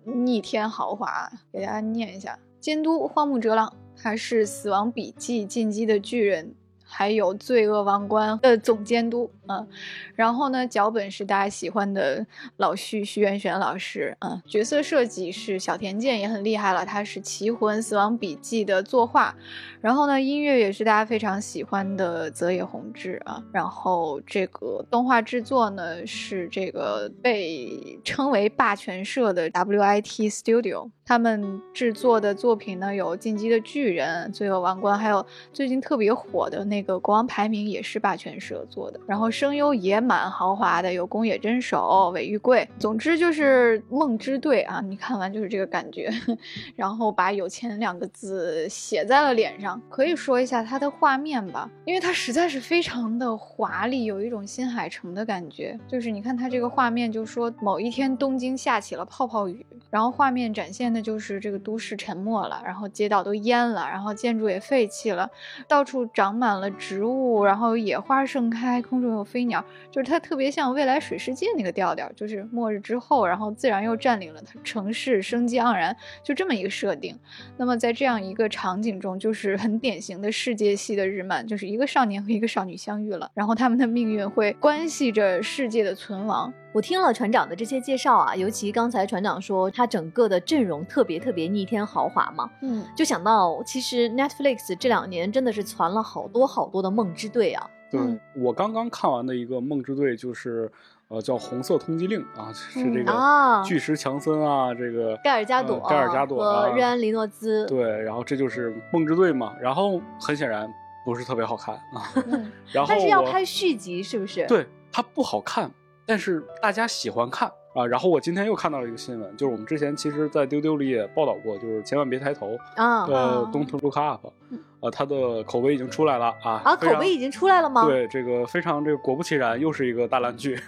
[0.04, 1.32] 逆天豪华。
[1.50, 3.72] 给大家念一下：监督荒木哲郎。
[4.02, 6.46] 他是《死亡笔记》《进击的巨人》。
[6.94, 9.66] 还有《罪恶王冠》的总监督，嗯，
[10.14, 12.24] 然后呢，脚本是大家喜欢的
[12.58, 19.34] 老徐徐元玄老师，嗯，角色设计是小田健也很厉害了，他是《棋魂》《死亡笔记》的作画，
[19.80, 35.24] 然后呢，音乐也是大家非常喜欢的泽野弘之啊，然后这个动画制作呢是这个被称为霸权社的 WIT Studio，他们制作的作品呢有《进击的巨人》《罪恶王冠》，还有
[35.54, 36.82] 最近特别火的那。
[36.82, 44.80] 个国王排名也是霸权社做的，然后声优也蛮豪华的，有宫野真守、尾玉贵，总之就是梦之队啊！
[44.80, 46.08] 你看完就是这个感觉，
[46.76, 49.82] 然后把有钱两个字写在了脸上。
[49.90, 55.76] 可以说一下它的画面吧，因为它实在是非常的华丽，有一种新海诚的感觉。
[55.88, 65.28] 就是你看它这个画面，就说某一天东京下起了泡泡雨，然后画面展现的就是这个都市沉没了，然后街道都淹了，然后建筑也废弃了，
[65.66, 66.70] 到处长满了。
[66.70, 77.18] 植物，然后野花盛开，空中有飞鸟，就是它特别像未来水世界那个调调，就是末日之后，然后自然又占领了它城市，生机盎然，就这么一个设定。
[77.56, 86.52] 那么在这样一个场景中，就是很典型的世界系的日漫，就是一个少年和一个少女相遇了，然后他们的命运会关系着世界的存亡。
[86.74, 97.68] 我听了船长的这些介绍啊，尤其刚才船长说他整个的阵容特别特别逆天豪华嘛，嗯，就想到其实 Netflix 这两年真的是攒了好多好多的梦之队啊。
[97.92, 100.70] 对我刚刚看完的一个梦之队就是，
[101.08, 107.66] 呃，叫红色通缉令啊，是这个巨石强森啊，这个盖尔加朵、盖尔加朵和瑞安·雷诺兹。
[107.66, 110.68] 对，然后这就是梦之队嘛，然后很显然
[111.04, 112.10] 不是特别好看啊。
[112.72, 114.46] 然后但是要拍续集是不是？
[114.46, 115.70] 对，它不好看。
[116.04, 124.32] 但是大家喜欢看啊，然后我今天又看到了一个新闻，就是我们之前其实，在丢丢里也报道过，就是千万别抬头啊，呃，Don't look up。
[124.80, 126.60] 呃，它的口碑已经出来了啊！
[126.64, 127.86] 啊，口碑已经出来了吗？
[127.86, 130.58] 对，这个非常这个果不其然，又是一个大烂剧。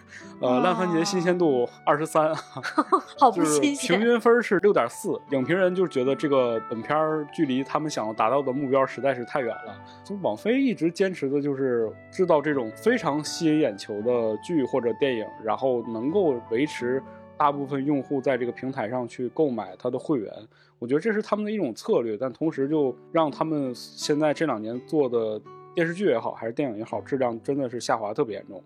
[0.40, 2.32] 呃，烂番茄新鲜度二十三，
[3.18, 3.96] 好不新鲜。
[3.96, 6.96] 平均分是六点四，影评人就觉得这个本片
[7.32, 9.76] 距离他们想要达到的目标实在是太远了。
[10.04, 17.02] 就网飞一直坚持的就是制造这种非常吸引眼球的剧或者电影，然后能够维持。
[17.36, 20.32] 大部分用户在这个平台上去购买它的会员，
[20.78, 25.40] 我觉得这是他们的一种策略，但同时就让他们现在这两年做的
[25.74, 28.62] 电视剧也好，还是电影也好，质量真的是下滑特别严重。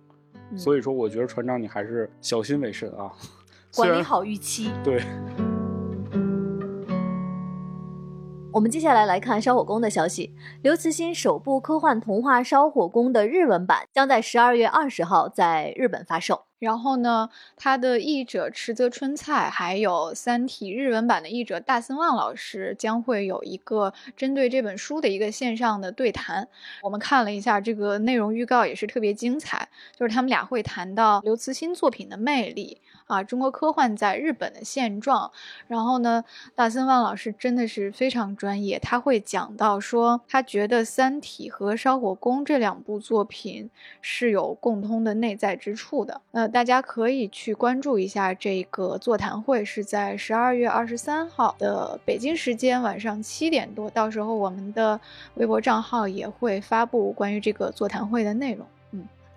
[0.56, 3.12] 所以说，我觉得船长你还是小心为慎啊，
[3.76, 4.70] 管理好预期。
[4.84, 5.02] 对。
[8.50, 16.47] 我们接下来来看《烧火工》的消息，刘慈欣首部科幻童话《烧火工》的日文版将在十二月二十号在日本发售。
[16.58, 26.48] 然后呢，他的译者池泽春菜，还有《三体》日文版的译者大森望老师将会有一个针对这本书的一个线上的对谈。
[26.82, 32.80] 我们看了一下这个内容预告，也是特别精彩，就是他们俩会谈到刘慈欣作品的魅力。
[33.08, 35.32] 啊，中国科幻在日本的现状。
[35.66, 43.68] 然后呢，大森万老师真的是非常专业，他会讲到说，他觉得《三体》和《烧火宫》这两部作品
[44.00, 46.20] 是有共通的内在之处的。
[46.32, 55.00] 呃，大家可以去关注一下这个座谈会，是在十二月二十三号的北京时间晚上七点多，到时候我们的
[55.34, 58.66] 微博账号也会发布关于这个座谈会的内容。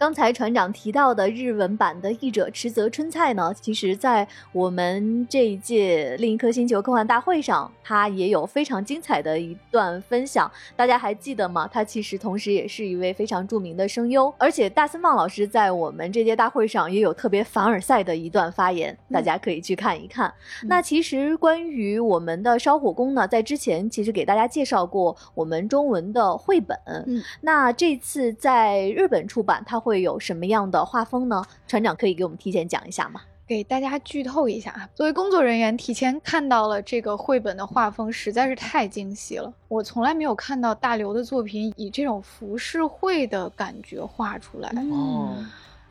[0.02, 10.52] 刚才船长提到的日文版的译者池泽春菜呢，其实，在我们这一届另一颗星球科幻大会上，他也有非常精彩的一段分享。
[10.76, 11.70] 大家还记得吗？
[11.72, 20.34] 他其实同时也是一位非常著名的声优，而且大森望老师在我们这届大会上也有特别凡尔赛的一段发言，大家可以去看一看。
[20.64, 26.76] 那其实关于我们的烧火工呢，在之前其实给大家介绍过我们中文的绘本。
[26.88, 29.91] 嗯，那这次在日本出版，他会。
[29.92, 31.44] 会有什么样的画风呢？
[31.68, 33.20] 船长可以给我们提前讲一下吗？
[33.46, 34.90] 给大家剧透一下啊！
[34.96, 39.54] 作为工作人员，提前看到了这个绘本的画风，实在是太惊喜了。
[39.68, 45.36] 我从来没有看到大刘的作品以这种浮世绘的感觉画出来哦。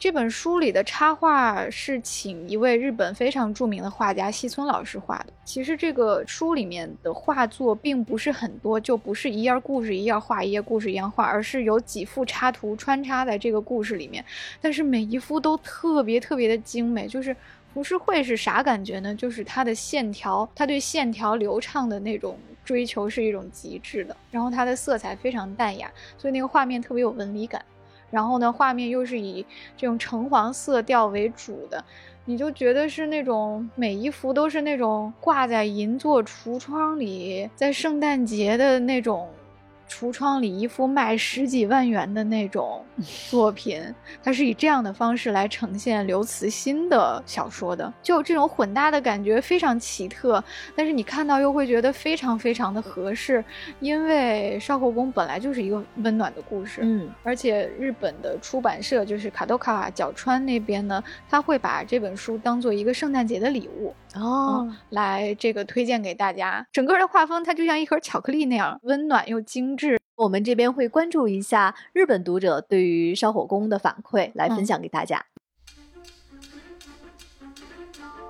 [0.00, 5.26] 这本书里的插画是请一位日本非常著名的画家西村老师画的。
[5.44, 14.24] 其实这个书里面的画作并不是很多，就不是一页故事一页画，一页故事一样画，而是有几幅插图穿插在这个故事里面。
[14.58, 17.06] 但是每一幅都特别特别的精美。
[17.06, 17.36] 就是
[17.74, 19.14] 浮世绘是啥感觉呢？
[19.14, 24.16] 就是它的线条，它对线条流畅的那种追求是一种极致的。
[24.30, 27.62] 然后它的色彩非常淡雅，所以那个画面特别有纹理感。
[28.10, 29.44] 然后呢，画面又是以
[29.76, 31.84] 这种橙黄色调为主的，
[32.24, 39.28] 你就觉得是那种每一幅都是那种挂在银座橱窗里，在圣诞节的那种。
[39.90, 42.84] 橱窗里一幅卖十几万元的那种
[43.28, 43.82] 作品，
[44.22, 50.42] 它是以这样的方式来呈现刘慈欣的小说的，就这种混搭的感觉非常奇特，
[50.76, 53.44] 但是你看到又会觉得非常非常的合适，
[53.80, 63.92] 因为《少后宫》本来就是一个温暖的故事，嗯，而且日本的出版社就是卡多卡角川那边呢，他会把这本书当做一个圣诞节的礼物。
[64.14, 66.66] 哦，来这个推荐给大家。
[66.72, 69.79] 整个的画风它就像一盒巧克力那样温暖又精致。
[70.20, 75.24] 我们这边会关注一下日本读者对于烧火工的反馈，来分享给大家。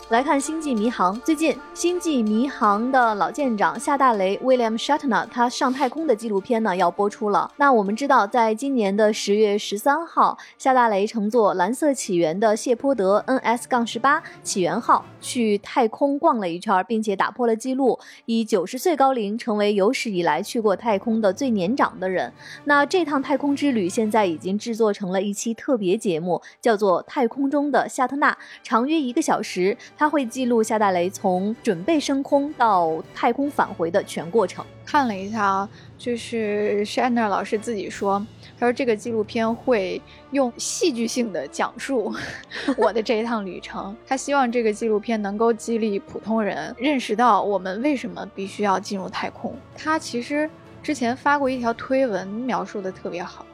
[0.08, 7.52] 来看《星际迷航》，最近《星际迷航》的老舰长夏大雷 William Shatner 他上太空的纪录片呢要播出了。
[7.56, 22.32] 那我们知道，在今年的十月十三号，夏大雷乘坐蓝色起源的谢泼德 NS- 杠十八起源号去太空逛了一圈，并且打破了记录，以九十岁高龄成为有史以来去过太空的最年长的人。
[22.64, 29.76] 那这趟太空之旅现在已经制作成了一期特别节目，叫做《太空中的夏特纳》，长约一个小时。
[29.96, 34.64] 他会记录夏大雷从准备升空到太空返回的全过程。
[34.86, 38.24] 看了一下啊，就是 Shatner 老师自己说，
[38.60, 40.00] 他说这个纪录片会
[40.32, 42.14] 用戏剧性的讲述
[42.76, 43.96] 我的这一趟旅程。
[44.06, 49.56] 他希望这个纪录片能够激励普通人认识到我们为什么必须要进入太空。
[49.74, 50.48] 他其实
[50.82, 53.46] 之前发过一条推文，描述的特别好。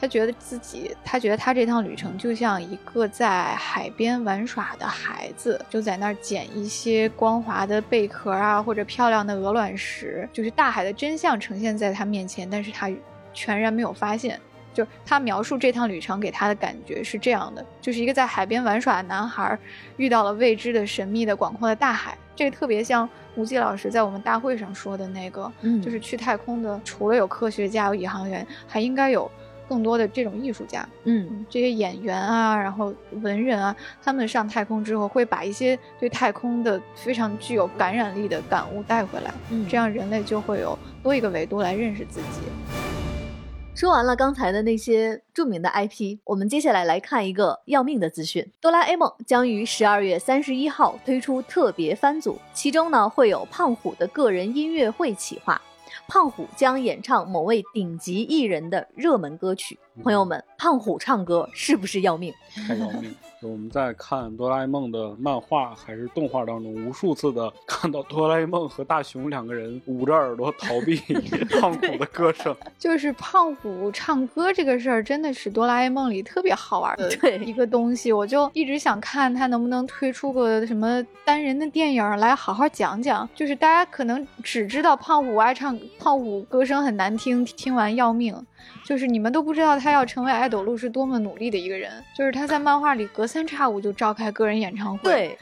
[0.00, 12.88] 他觉得自己，他觉得他这趟旅程就像一个在海边玩耍的孩子，就在那儿捡一些光滑的贝壳啊，或者漂亮的鹅卵石，就是大海的真相呈现在他面前，但是他
[13.32, 14.38] 全然没有发现。
[14.74, 19.58] 就是他描述这趟旅程给他的感觉是这样的：就是一个在海边玩耍的男孩，
[19.96, 22.16] 遇到了未知的、神秘的、广阔的大海。
[22.36, 29.30] 这个特别像吴忌老师在我们大会上说的那个，嗯，就是去太空的，除了有科学家、有宇航员，还应该有。
[29.68, 43.07] 更多的这种艺术家，嗯，这些演员啊，然后文人啊，他们上太空之后会把一些对太空的非常具有感染力的感悟带回来，嗯，这样人类就会有多一个维度来认识自己。
[43.78, 55.62] 说完了刚才的那些著名的 IP，我们接下来来看一个要命的资讯：哆啦 A 梦将于十二月三十一号推出特别番组，其中呢会有胖虎的个人音乐会企划。
[56.08, 59.78] 胖虎将演唱某位顶级艺人的热门歌曲。
[60.02, 62.32] 朋友们，胖虎唱歌是不是要命？
[62.66, 63.14] 太要命！
[63.40, 70.96] 我们在看哆啦 A 梦的漫画还是动画当中，无数次的看到哆啦 A 梦和大雄两个人捂着耳朵逃避
[71.60, 72.54] 胖虎的歌声。
[72.78, 78.12] 就是胖虎唱歌这个事儿，真的是哆啦 A 梦里特别好玩的一个东西。
[78.12, 83.28] 我就一直想看他能不能推出个什么单人的电影来好好讲讲。
[83.36, 88.34] 就是大家可能只知道胖虎爱唱，胖虎歌声很难听，听完要命。
[88.84, 91.92] 就是你们都不知道他要成为爱豆路是多么努力的一个人。
[92.16, 95.10] 就是他在漫画里隔三差五就召开个人演唱会。
[95.10, 95.38] 对，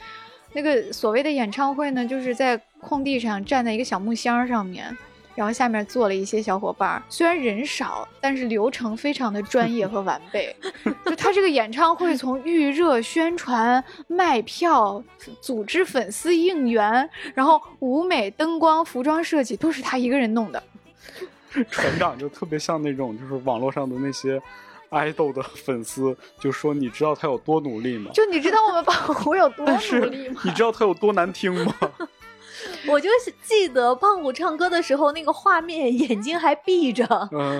[0.52, 4.96] 那个所谓的演唱会呢，就是在空地上站在一个小木箱上面，
[5.34, 7.02] 然后下面坐了一些小伙伴。
[7.08, 10.54] 虽然人少，但是流程非常的专业 和完备。
[11.04, 15.02] 就他这个演唱会，从预热、宣传、卖票、
[15.40, 20.62] 组织粉丝应援，然后舞美、灯光、服装设计，都是他一个人弄的。
[21.70, 24.40] 船长就特别像那种，就是网络上的那些
[24.90, 28.10] 爱豆的粉丝，就说你知道他有多努力吗？
[28.14, 30.40] 就你知道我们胖虎有多 努力吗？
[30.44, 31.74] 你知道他有多难听吗？
[32.88, 37.04] 我就是记得胖虎唱歌的时候，那个画面眼睛还闭着，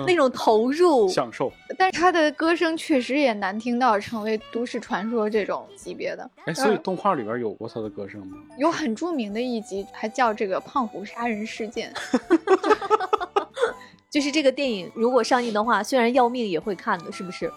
[0.05, 1.51] 那种投入享受。
[1.77, 6.29] 但是他的歌声确实也难听到成为都市传说这种级别的。
[6.45, 8.37] 哎，所以动画里边有过他的歌声吗？
[8.57, 11.93] 有很著名的一集，还叫这个胖虎杀人事件。
[14.09, 17.51] 就是这个电影如果上映的话，虽然要命也会看的，是不是？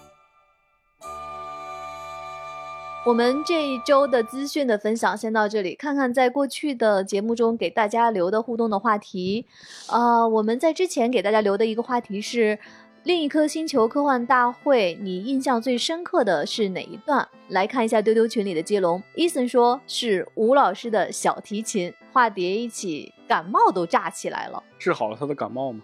[3.06, 9.46] 我们这一周的资讯的分享先到这里，看看在过去的节目中给大家留的互动的话题。
[9.88, 12.58] 呃，我们在之前给大家留的一个话题是
[13.04, 17.26] 另一颗星球科幻大会，你印象最深刻的是哪一段？
[17.48, 19.02] 来看一下丢丢群里的接龙。
[19.14, 25.80] 伊森说是吴老师的小提琴，化蝶一起感冒都炸起来了， 治好了他的感冒吗？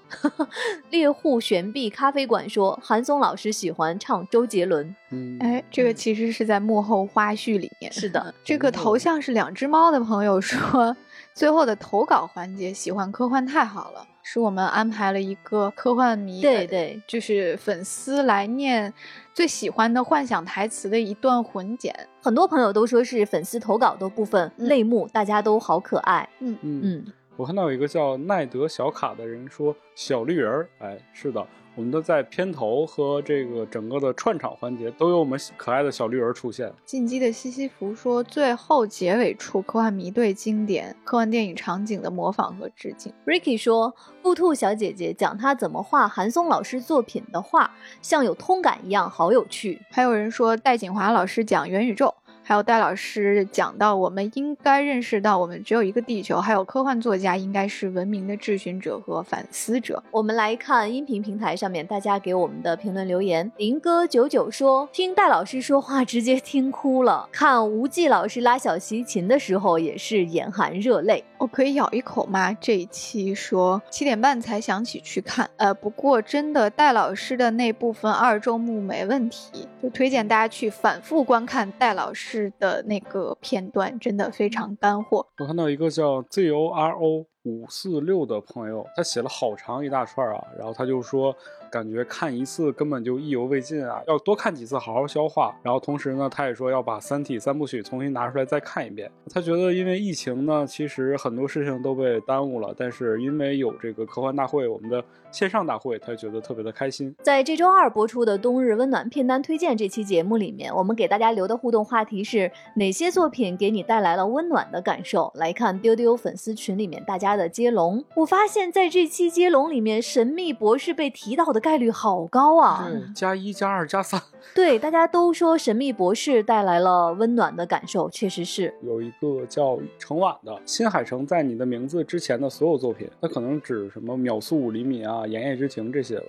[0.91, 4.95] 猎户悬臂咖啡馆说韩松老师喜欢唱周杰伦。
[5.11, 7.93] 嗯，哎，这个其实是在幕后花絮里面。
[7.93, 10.97] 是的，这个头像是两只猫的朋友说，
[11.35, 18.93] 最后的投稿环节喜欢科幻太好了，是我们安排了一个科幻迷，对对，就是粉丝来念
[19.33, 21.95] 最喜欢的幻想台词的一段混剪。
[22.20, 26.29] 很多朋友都说是粉丝投稿的部分类目，大家都好可爱。
[26.41, 31.47] 嗯嗯嗯，我看到有一个叫奈德小卡的人说小绿人儿，哎，是的。
[31.77, 36.72] 我们的在片头和这个整个的串场环节都有我们可爱的小绿人出现。
[36.87, 43.12] 进击的西西弗说，最后结尾处科幻迷对经典科幻电影场景的模仿和致敬。
[43.27, 47.70] Ricky 说，布兔小姐姐讲她怎么画韩松老师作品的画，
[48.01, 49.83] 像有通感一样，好有趣。
[49.91, 52.14] 还有人说戴锦华老师讲元宇宙。
[52.49, 56.41] 还有戴老师讲到，我们应该认识到，我们只有一个地球。
[56.41, 60.01] 还有科幻作家应该是文明的质询者和反思者。
[60.13, 63.51] 我们来看音频平台上面大家给我们的评论留言。
[63.57, 67.29] 林哥九九说，听戴老师说话直接听哭了。
[67.33, 71.25] 看吴忌老师拉小提琴的时候也是眼含热泪。
[71.39, 72.53] 我可以咬一口吗？
[72.55, 75.49] 这一期说七点半才想起去看。
[75.57, 82.53] 呃，不过真的戴老师的那部分二周目没问题，就推荐大家去反复观看戴老师。
[82.59, 85.26] 的那个片段真的非常干货。
[85.39, 91.37] 我看到一个叫 Z O R O 五四六的朋友，他写了好长一大串啊，然后他就说。
[91.77, 95.55] 感觉看一次根本就意犹未尽啊，要多看几次好好消化。
[95.62, 99.11] 然后同时呢，他也说要把《三体》三部曲重新拿出来再看一遍。
[99.29, 107.14] 他觉得因为疫情呢，其实很多事情都被耽误了，但是因为有这个科幻大会，我们的线上大会，他觉得特别的开心。
[107.22, 115.31] 在这周二播出的冬日温暖片单推荐这期节目里面，我们给大家留的互动话题是哪些作品给你带来了温暖的感受？
[115.35, 118.03] 来看丢丢粉丝群里面大家的接龙。
[118.14, 121.66] 我发现在这期接龙里面，神秘博士被提到的。
[121.67, 122.87] 概率好高啊！
[122.89, 124.23] 对加一加二加三，
[124.55, 128.73] 对，大家都说《神秘博士》带来了温暖的感受，确实是。
[128.83, 136.27] 有一个叫程婉的新海诚在你的名字之前的所有作品，他可能指什么秒速五厘米啊、言叶之庭这些吧，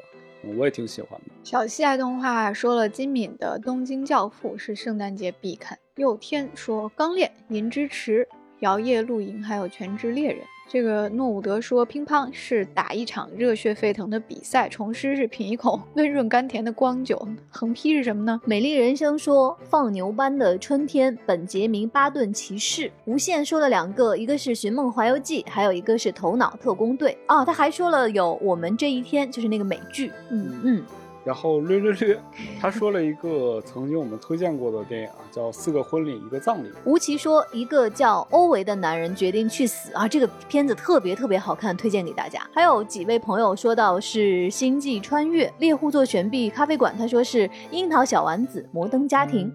[0.57, 1.31] 我也挺喜欢的。
[1.43, 5.77] 小西爱动画说了，金敏的《东京教父》是圣诞节必看。
[5.97, 8.21] 佑天说，《钢炼》《银之匙》
[8.61, 10.39] 《摇曳露营》还有《全职猎人》。
[10.70, 27.45] 这个诺伍德说：“乒乓是打一场热血沸腾的比赛，重师是品一口温润甘甜的光酒，横批是什么呢？”美丽人生说：“放牛班的春天，本杰明巴顿骑士。”无限说了两个，一个是《寻梦环游记》，还有一个是《头脑特工队》哦。
[27.45, 30.11] 他还说了有《我们这一天》，就是那个美剧。
[30.30, 30.84] 嗯嗯。
[31.28, 32.17] 然后略略略，
[32.57, 36.69] 他说了一个曾经我们推荐过的电影啊，叫《四个婚礼一个葬礼》。
[36.86, 42.39] 吴奇说，一个叫欧维的男人决定去死啊，这个片子特别特别好看，推荐给大家。
[42.53, 44.19] 还有几位朋友说到是
[44.49, 49.53] 《星际穿越》，猎户座悬臂咖啡馆，他说是《樱桃小丸子》，摩登家庭。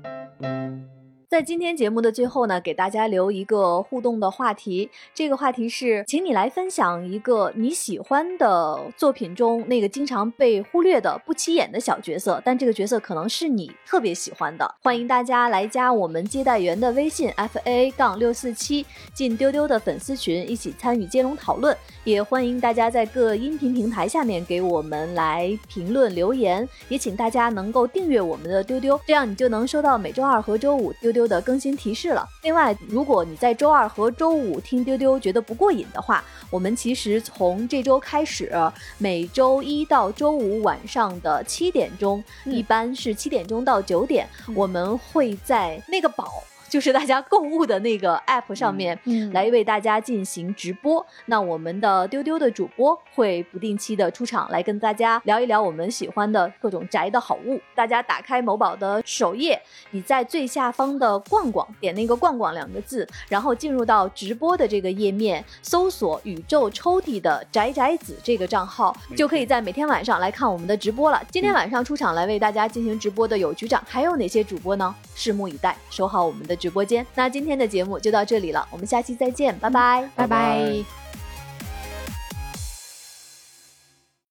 [1.33, 4.91] 在今天节目的最后呢，给大家留一个互动的话题。
[5.15, 14.75] 这个话题是，请你来分享一个你喜欢的作品中那个经常被忽略的不起眼的小角色，但这个角色可能是你特别喜欢的。
[14.83, 21.75] 欢迎大家来加我们接待员的微信 f a 杠六四七，进丢丢的粉丝群，一起参与接龙讨论。
[22.05, 26.69] 也欢迎大家在各音频平台下面给我们来评论留言。
[26.91, 31.22] 也请大家能够订阅我们的丢丢，这样你就能收到每周二和周五丢丢。
[31.27, 32.29] 的更新提示了。
[32.43, 38.53] 另外，如果你在周二和周五听丢丢觉得不过瘾的话，我们其实从这周开始，
[38.99, 46.43] 每周一到周五晚上的七点钟，一般是七点钟到九点，我们会在那个宝。
[46.73, 48.99] 就是大家购物的那个 app 上面，
[49.35, 51.05] 来为大家进行直播。
[51.27, 57.61] 那我们的丢丢的主播会不定期的出场，来跟大家聊一聊我们喜欢的各种宅的好物。
[57.75, 59.61] 大家打开某宝的首页，
[59.91, 71.23] 你在最下方的逛逛，点那个逛逛两个字，然后进入到直播的这个页面，搜索宇宙抽屉的宅宅子这个账号，就可以在每天晚上来看我们的直播了。
[71.31, 74.95] 今天晚上出场来为大家进行直播的有局长，还有哪些主播呢？
[75.15, 76.57] 拭目以待，守好我们的。
[76.63, 81.02] 直播间，那今天的节目就到这里了，我们下期再见，拜拜，拜拜。